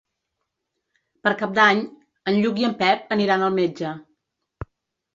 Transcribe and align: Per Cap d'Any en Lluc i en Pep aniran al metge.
Per 1.27 1.33
Cap 1.43 1.53
d'Any 1.59 1.85
en 2.33 2.39
Lluc 2.41 2.65
i 2.65 2.69
en 2.73 2.77
Pep 2.83 3.17
aniran 3.19 3.49
al 3.51 3.57
metge. 3.63 3.97